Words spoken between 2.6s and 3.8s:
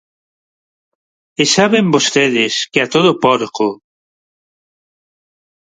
que a todo porco...?